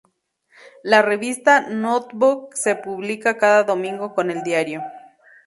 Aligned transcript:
La 0.93 1.01
revista 1.03 1.61
"Notebook" 1.69 2.55
se 2.57 2.73
publica 2.75 3.37
cada 3.37 3.63
domingo 3.65 4.15
con 4.15 4.31
el 4.31 4.41
diario. 4.41 4.81